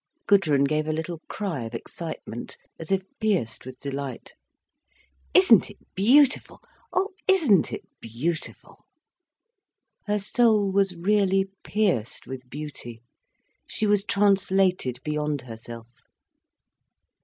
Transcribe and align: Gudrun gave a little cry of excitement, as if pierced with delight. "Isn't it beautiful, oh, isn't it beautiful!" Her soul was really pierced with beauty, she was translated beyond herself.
Gudrun 0.25 0.63
gave 0.63 0.87
a 0.87 0.91
little 0.93 1.19
cry 1.29 1.61
of 1.61 1.75
excitement, 1.75 2.57
as 2.79 2.91
if 2.91 3.03
pierced 3.19 3.67
with 3.67 3.77
delight. 3.79 4.33
"Isn't 5.35 5.69
it 5.69 5.77
beautiful, 5.93 6.59
oh, 6.91 7.09
isn't 7.27 7.71
it 7.71 7.83
beautiful!" 7.99 8.85
Her 10.07 10.17
soul 10.17 10.71
was 10.71 10.95
really 10.95 11.51
pierced 11.63 12.25
with 12.25 12.49
beauty, 12.49 13.03
she 13.67 13.85
was 13.85 14.03
translated 14.03 14.97
beyond 15.03 15.41
herself. 15.43 15.99